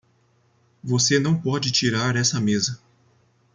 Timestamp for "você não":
0.83-1.39